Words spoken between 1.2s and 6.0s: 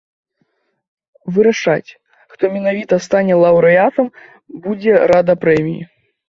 Вырашаць, хто менавіта стане лаўрэатам, будзе рада прэміі.